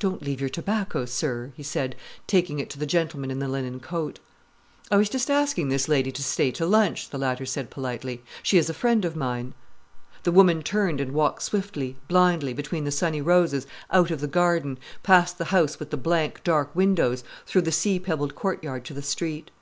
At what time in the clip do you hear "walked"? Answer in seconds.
11.12-11.42